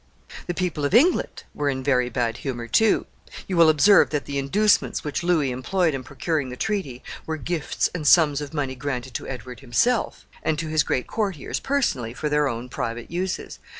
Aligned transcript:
The 0.47 0.55
people 0.55 0.83
of 0.83 0.95
England 0.95 1.43
were 1.53 1.69
in 1.69 1.83
very 1.83 2.09
bad 2.09 2.37
humor 2.37 2.67
too. 2.67 3.05
You 3.47 3.55
will 3.55 3.69
observe 3.69 4.09
that 4.09 4.25
the 4.25 4.39
inducements 4.39 5.03
which 5.03 5.21
Louis 5.21 5.51
employed 5.51 5.93
in 5.93 6.03
procuring 6.03 6.49
the 6.49 6.57
treaty 6.57 7.03
were 7.27 7.37
gifts 7.37 7.87
and 7.93 8.07
sums 8.07 8.41
of 8.41 8.51
money 8.51 8.73
granted 8.73 9.13
to 9.13 9.27
Edward 9.27 9.59
himself, 9.59 10.25
and 10.41 10.57
to 10.57 10.69
his 10.69 10.81
great 10.81 11.05
courtiers 11.05 11.59
personally 11.59 12.15
for 12.15 12.29
their 12.29 12.47
own 12.49 12.67
private 12.67 13.11
uses. 13.11 13.59